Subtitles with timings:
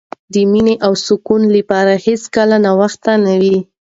[0.33, 3.57] د مینې او سکون لپاره هېڅکله ناوخته نه وي.